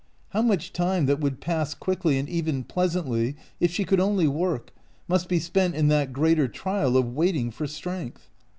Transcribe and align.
How 0.29 0.41
much 0.41 0.73
time 0.73 1.05
that 1.05 1.19
would 1.19 1.41
pass 1.41 1.75
quickly 1.75 2.17
and 2.17 2.27
even 2.27 2.63
pleasantly 2.63 3.35
if 3.59 3.69
she 3.69 3.83
could 3.85 3.99
only 3.99 4.27
work, 4.27 4.71
must 5.07 5.29
be 5.29 5.37
spent 5.39 5.75
in 5.75 5.89
that 5.89 6.11
greater 6.11 6.47
trial 6.47 6.97
of 6.97 7.05
waiting 7.13 7.51
for 7.51 7.67
strength 7.67 8.27